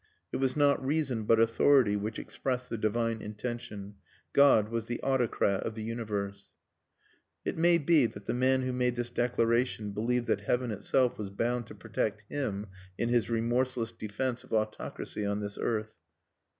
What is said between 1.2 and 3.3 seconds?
but Authority which expressed the Divine